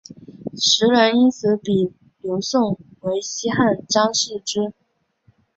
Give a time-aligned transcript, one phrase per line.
[0.57, 1.93] 时人因此比
[2.23, 4.73] 刘颂为西汉张释之。